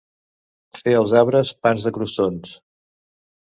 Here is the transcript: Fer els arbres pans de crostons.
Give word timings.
Fer 0.79 0.95
els 1.01 1.13
arbres 1.19 1.53
pans 1.67 1.87
de 1.89 1.95
crostons. 2.01 2.57